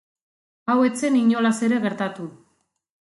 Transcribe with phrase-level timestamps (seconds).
[0.73, 2.25] Hau ez zen inolaz ere gertatu.